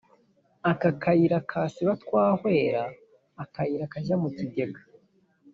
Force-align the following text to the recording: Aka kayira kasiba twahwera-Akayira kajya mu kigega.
Aka 0.71 0.89
kayira 1.01 1.37
kasiba 1.49 1.93
twahwera-Akayira 2.03 3.85
kajya 3.93 4.15
mu 4.21 4.29
kigega. 4.37 4.81